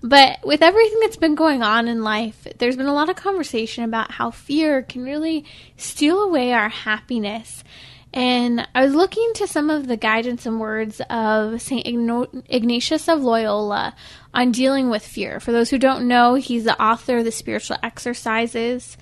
[0.00, 3.84] But with everything that's been going on in life, there's been a lot of conversation
[3.84, 5.44] about how fear can really
[5.76, 7.64] steal away our happiness.
[8.14, 11.86] And I was looking to some of the guidance and words of St.
[12.48, 13.94] Ignatius of Loyola
[14.32, 15.40] on dealing with fear.
[15.40, 18.96] For those who don't know, he's the author of the Spiritual Exercises.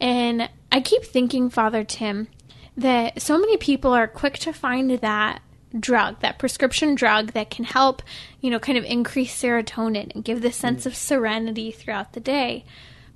[0.00, 2.28] And I keep thinking, Father Tim,
[2.76, 5.42] that so many people are quick to find that
[5.78, 8.02] drug, that prescription drug that can help,
[8.40, 10.86] you know, kind of increase serotonin and give this sense mm.
[10.86, 12.64] of serenity throughout the day.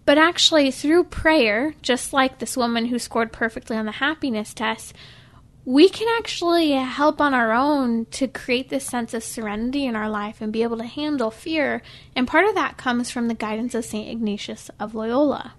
[0.05, 4.95] But actually, through prayer, just like this woman who scored perfectly on the happiness test,
[5.65, 10.11] we can actually help on our own to create this sense of serenity in our
[10.11, 11.81] life and be able to handle fear.
[12.15, 14.11] And part of that comes from the guidance of St.
[14.11, 15.55] Ignatius of Loyola.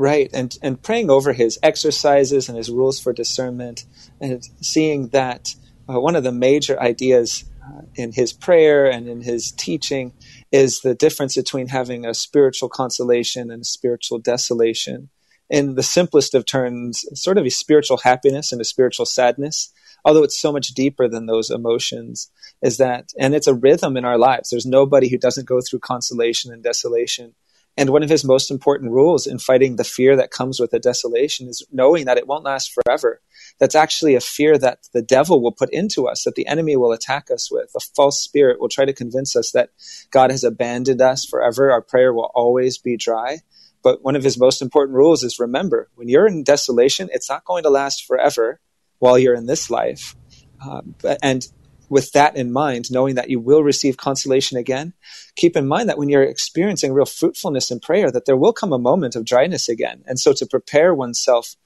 [0.00, 3.84] Right, and, and praying over his exercises and his rules for discernment,
[4.18, 5.54] and seeing that
[5.86, 10.14] uh, one of the major ideas uh, in his prayer and in his teaching
[10.50, 15.10] is the difference between having a spiritual consolation and a spiritual desolation.
[15.50, 19.70] In the simplest of terms, sort of a spiritual happiness and a spiritual sadness,
[20.02, 22.30] although it's so much deeper than those emotions,
[22.62, 24.48] is that, and it's a rhythm in our lives.
[24.48, 27.34] There's nobody who doesn't go through consolation and desolation.
[27.80, 30.78] And one of his most important rules in fighting the fear that comes with a
[30.78, 33.22] desolation is knowing that it won't last forever.
[33.58, 36.92] That's actually a fear that the devil will put into us, that the enemy will
[36.92, 37.70] attack us with.
[37.74, 39.70] A false spirit will try to convince us that
[40.10, 41.72] God has abandoned us forever.
[41.72, 43.38] Our prayer will always be dry.
[43.82, 47.46] But one of his most important rules is remember, when you're in desolation, it's not
[47.46, 48.60] going to last forever
[48.98, 50.14] while you're in this life.
[50.62, 51.48] Um, and
[51.90, 54.94] with that in mind, knowing that you will receive consolation again,
[55.36, 58.72] keep in mind that when you're experiencing real fruitfulness in prayer, that there will come
[58.72, 60.02] a moment of dryness again.
[60.06, 61.56] And so to prepare oneself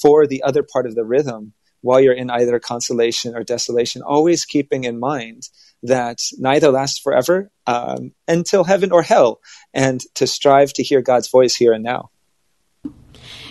[0.00, 1.52] for the other part of the rhythm
[1.82, 5.48] while you're in either consolation or desolation, always keeping in mind
[5.82, 9.40] that neither lasts forever um, until heaven or hell,
[9.74, 12.10] and to strive to hear God's voice here and now.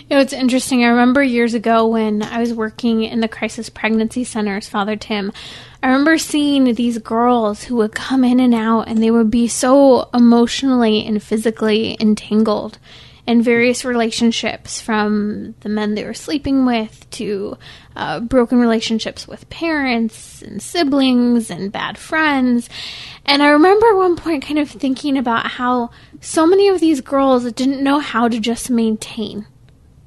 [0.08, 0.84] You know, it's interesting.
[0.84, 5.32] I remember years ago when I was working in the crisis pregnancy centers, Father Tim,
[5.82, 9.46] I remember seeing these girls who would come in and out and they would be
[9.48, 12.78] so emotionally and physically entangled
[13.26, 17.56] in various relationships from the men they were sleeping with to
[17.94, 22.68] uh, broken relationships with parents and siblings and bad friends.
[23.24, 25.90] And I remember at one point kind of thinking about how
[26.20, 29.46] so many of these girls didn't know how to just maintain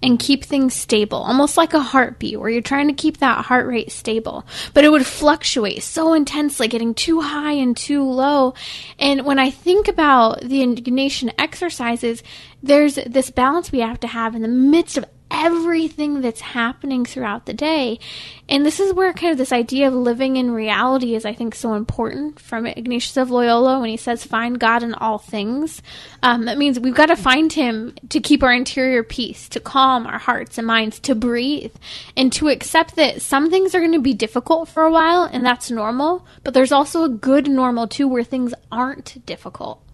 [0.06, 3.66] and keep things stable, almost like a heartbeat where you're trying to keep that heart
[3.66, 4.46] rate stable.
[4.74, 8.54] But it would fluctuate so intensely, getting too high and too low.
[9.00, 12.22] And when I think about the Ignatian exercises,
[12.62, 15.06] there's this balance we have to have in the midst of
[15.36, 18.00] everything that's happening throughout the day.
[18.48, 21.54] And this is where kind of this idea of living in reality is, I think,
[21.56, 25.82] so important from Ignatius of Loyola when he says, find God in all things.
[26.24, 30.08] Um, that means we've got to find Him to keep our interior peace, to calm
[30.08, 31.76] our hearts and minds, to breathe,
[32.16, 35.46] and to accept that some things are going to be difficult for a while, and
[35.46, 36.26] that's normal.
[36.44, 39.85] But there's also a good normal, too, where things aren't difficult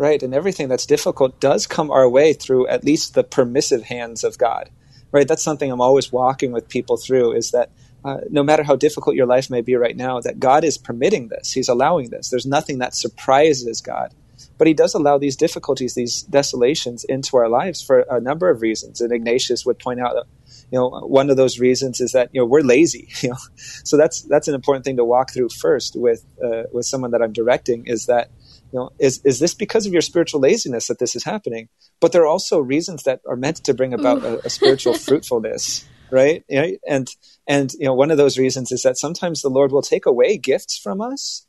[0.00, 0.22] right?
[0.22, 4.38] And everything that's difficult does come our way through at least the permissive hands of
[4.38, 4.70] God,
[5.12, 5.28] right?
[5.28, 7.70] That's something I'm always walking with people through is that
[8.02, 11.28] uh, no matter how difficult your life may be right now, that God is permitting
[11.28, 11.52] this.
[11.52, 12.30] He's allowing this.
[12.30, 14.14] There's nothing that surprises God.
[14.56, 18.62] But he does allow these difficulties, these desolations into our lives for a number of
[18.62, 19.02] reasons.
[19.02, 20.24] And Ignatius would point out that,
[20.70, 23.36] you know, one of those reasons is that, you know, we're lazy, you know.
[23.84, 27.20] So that's, that's an important thing to walk through first with, uh, with someone that
[27.20, 28.30] I'm directing is that,
[28.72, 31.68] you know, is, is this because of your spiritual laziness that this is happening?
[32.00, 35.84] But there are also reasons that are meant to bring about a, a, spiritual fruitfulness,
[36.10, 36.44] right?
[36.48, 37.08] You know, and
[37.48, 40.38] and you know, one of those reasons is that sometimes the Lord will take away
[40.38, 41.46] gifts from us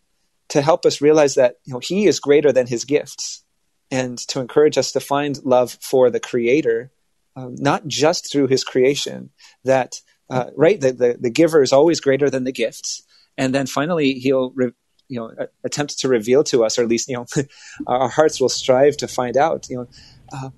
[0.49, 3.43] to help us realize that you know He is greater than His gifts,
[3.91, 6.91] and to encourage us to find love for the Creator,
[7.35, 9.29] um, not just through His creation.
[9.63, 9.93] That
[10.27, 13.03] uh, right, the, the the giver is always greater than the gifts,
[13.37, 14.71] and then finally He'll re-
[15.11, 17.25] you know attempt to reveal to us, or at least you know
[17.87, 19.69] our hearts will strive to find out.
[19.69, 19.87] You know,
[20.31, 20.49] uh,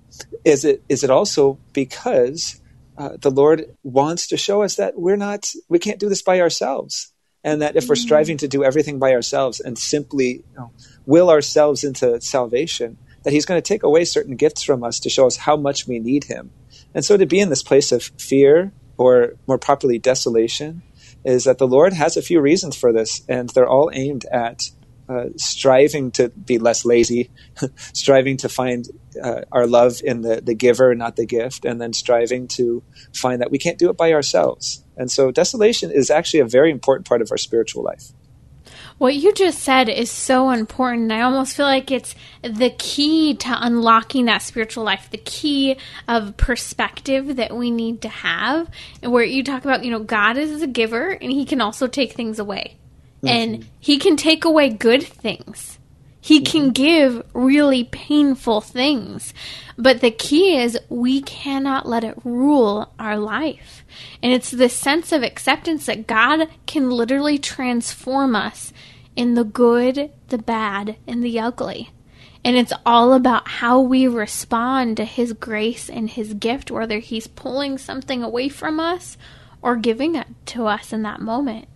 [0.44, 2.60] is it is it also because
[2.96, 6.40] uh, the Lord wants to show us that we're not we can't do this by
[6.40, 7.12] ourselves,
[7.42, 8.02] and that if we're mm-hmm.
[8.02, 10.70] striving to do everything by ourselves and simply you know,
[11.04, 15.10] will ourselves into salvation, that He's going to take away certain gifts from us to
[15.10, 16.52] show us how much we need Him.
[16.94, 20.82] And so to be in this place of fear, or more properly, desolation,
[21.24, 24.70] is that the Lord has a few reasons for this, and they're all aimed at
[25.08, 27.30] uh, striving to be less lazy,
[27.76, 28.88] striving to find
[29.22, 32.82] uh, our love in the, the giver, not the gift, and then striving to
[33.14, 34.84] find that we can't do it by ourselves.
[34.96, 38.12] And so, desolation is actually a very important part of our spiritual life.
[38.98, 41.10] What you just said is so important.
[41.10, 45.76] I almost feel like it's the key to unlocking that spiritual life, the key
[46.06, 48.70] of perspective that we need to have.
[49.02, 51.86] And where you talk about, you know, God is a giver and he can also
[51.86, 52.76] take things away.
[53.16, 53.28] Mm-hmm.
[53.28, 55.78] And he can take away good things.
[56.24, 56.50] He mm-hmm.
[56.50, 59.34] can give really painful things.
[59.76, 63.84] But the key is we cannot let it rule our life.
[64.22, 68.72] And it's this sense of acceptance that God can literally transform us
[69.14, 71.90] in the good, the bad, and the ugly.
[72.42, 77.26] And it's all about how we respond to His grace and His gift, whether He's
[77.26, 79.18] pulling something away from us
[79.60, 81.68] or giving it to us in that moment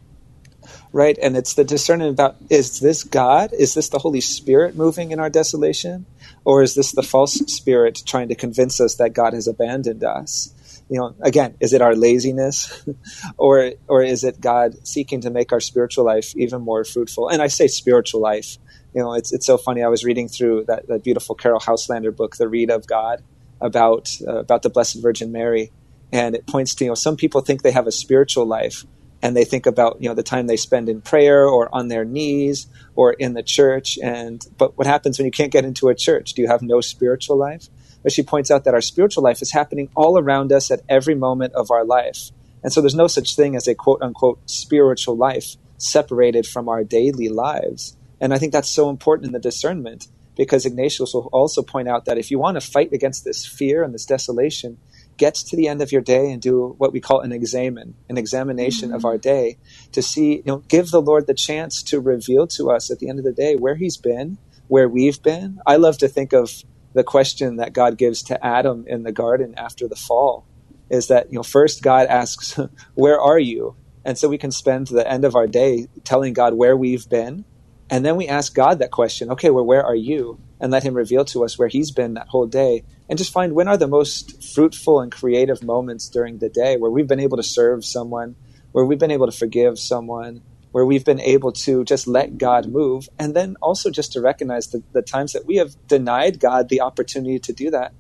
[0.93, 1.19] right?
[1.21, 3.53] And it's the discerning about is this God?
[3.53, 6.07] Is this the Holy Spirit moving in our desolation?
[6.45, 10.55] Or is this the false spirit trying to convince us that God has abandoned us?
[10.89, 12.87] You know, again, is it our laziness
[13.37, 17.29] or or is it God seeking to make our spiritual life even more fruitful?
[17.29, 18.57] And I say spiritual life.
[18.95, 19.83] You know, it's it's so funny.
[19.83, 23.23] I was reading through that, that beautiful Caryll Houselander book, The Reed of God,
[23.61, 25.71] about uh, about the Blessed Virgin Mary,
[26.11, 28.87] and it points to you know some people think they have a spiritual life
[29.23, 32.05] and they think about you know the time they spend in prayer or on their
[32.05, 33.99] knees or in the church.
[34.03, 36.35] And but what happens when you can't get into a church?
[36.35, 37.69] Do you have no spiritual life?
[38.03, 41.15] But she points out that our spiritual life is happening all around us at every
[41.15, 42.31] moment of our life.
[42.63, 46.85] And so there's no such thing as a quote unquote spiritual life separated from our
[46.85, 47.97] daily lives.
[48.21, 52.05] And i think that's so important in the discernment because ignatius will also point out
[52.07, 54.79] that if you want to fight against this fear and this desolation
[55.19, 58.17] get to the end of your day and do what we call an examen, an
[58.17, 58.97] examination mm-hmm.
[58.97, 59.59] of our day
[59.93, 63.09] to see, you know, give the Lord the chance to reveal to us at the
[63.09, 64.39] end of the day where He's been,
[64.69, 65.59] where we've been.
[65.67, 66.51] I love to think of
[66.95, 70.47] the question that God gives to Adam in the garden after the fall
[70.89, 72.59] is that, you know, first God asks,
[72.95, 73.77] Where are you?
[74.05, 77.45] And so we can spend the end of our day telling God where we've been.
[77.91, 80.39] And then we ask God that question, okay, well, where are you?
[80.61, 83.55] And let Him reveal to us where He's been that whole day and just find
[83.55, 87.37] when are the most fruitful and creative moments during the day where we've been able
[87.37, 88.37] to serve someone,
[88.73, 92.69] where we've been able to forgive someone, where we've been able to just let God
[92.69, 96.69] move, and then also just to recognize the, the times that we have denied God
[96.69, 97.93] the opportunity to do that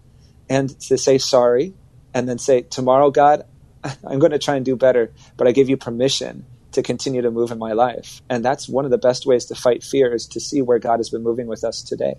[0.49, 1.75] and to say sorry
[2.15, 3.45] and then say, Tomorrow, God,
[3.85, 7.31] I'm going to try and do better, but I give you permission to continue to
[7.31, 8.21] move in my life.
[8.29, 10.99] And that's one of the best ways to fight fear is to see where God
[10.99, 12.15] has been moving with us today.